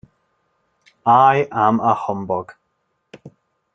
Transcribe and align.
I 1.05 1.47
am 1.51 1.79
a 1.79 1.93
humbug. 1.93 2.55